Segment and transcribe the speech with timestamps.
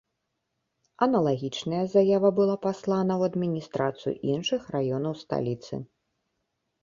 [1.05, 5.75] Аналагічная заява была паслана ў адміністрацыю іншых раёнаў сталіцы.